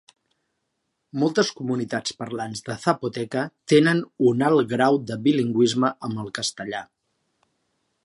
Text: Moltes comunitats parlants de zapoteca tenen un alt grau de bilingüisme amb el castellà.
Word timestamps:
Moltes 1.23 1.51
comunitats 1.59 2.15
parlants 2.21 2.65
de 2.71 2.77
zapoteca 2.87 3.45
tenen 3.75 4.03
un 4.33 4.43
alt 4.51 4.75
grau 4.75 5.01
de 5.13 5.21
bilingüisme 5.29 5.97
amb 6.09 6.25
el 6.27 6.37
castellà. 6.41 6.87